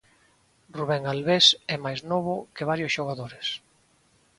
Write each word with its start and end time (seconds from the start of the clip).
Rubén 0.77 1.03
Albés 1.11 1.45
é 1.75 1.77
máis 1.85 1.99
novo 2.11 2.33
que 2.55 2.69
varios 2.71 2.91
xogadores. 2.97 3.47